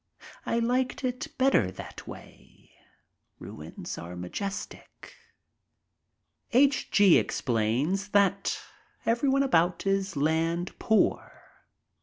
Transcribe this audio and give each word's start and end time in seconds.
I 0.47 0.57
liked 0.57 1.03
it 1.03 1.27
better 1.37 1.69
that 1.69 2.07
way. 2.07 2.71
Ruins 3.37 3.99
are 3.99 4.15
majestic. 4.15 5.13
H. 6.53 6.89
G. 6.89 7.19
explains 7.19 8.07
that 8.09 8.59
everyone 9.05 9.43
about 9.43 9.85
is 9.85 10.15
land 10.15 10.71
poor. 10.79 11.31